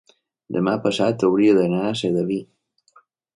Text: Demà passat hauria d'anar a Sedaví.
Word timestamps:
Demà 0.55 0.71
passat 0.85 1.25
hauria 1.27 1.59
d'anar 1.59 1.83
a 1.91 1.93
Sedaví. 2.01 2.39